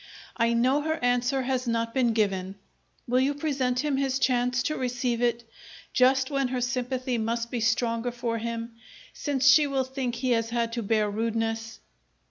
[0.35, 2.55] "I know her answer has not been given.
[3.07, 5.43] Will you present him his chance to receive it
[5.93, 8.71] just when her sympathy must be stronger for him,
[9.13, 11.81] since she will think he has had to bear rudeness?"